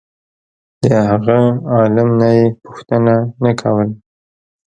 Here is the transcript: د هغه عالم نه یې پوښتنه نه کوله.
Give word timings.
د 0.81 0.83
هغه 1.09 1.39
عالم 1.73 2.09
نه 2.19 2.29
یې 2.37 2.45
پوښتنه 2.63 3.15
نه 3.43 3.51
کوله. 3.61 3.95